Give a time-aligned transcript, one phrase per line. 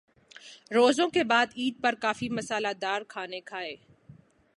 [0.71, 3.75] روزوں کے بعد عید پر کافی مصالحہ دار کھانے کھائے۔